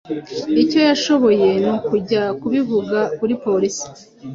[0.63, 3.85] icyo yashoboye ni ukujya kubivuga kuri polisi